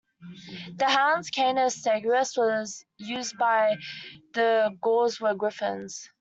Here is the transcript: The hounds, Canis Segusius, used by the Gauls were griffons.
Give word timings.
The 0.77 0.89
hounds, 0.89 1.29
Canis 1.29 1.83
Segusius, 1.85 2.83
used 2.97 3.37
by 3.37 3.75
the 4.33 4.75
Gauls 4.81 5.21
were 5.21 5.35
griffons. 5.35 6.09